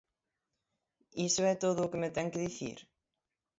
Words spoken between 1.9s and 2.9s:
que me ten que dicir?